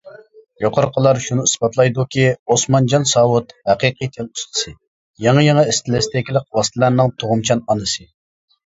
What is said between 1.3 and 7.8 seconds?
ئىسپاتلايدۇكى، ئوسمانجان ساۋۇت ھەقىقىي تىل ئۇستىسى، يېڭى-يېڭى ئىستىلىستىكىلىق ۋاسىتىلەرنىڭ تۇغۇمچان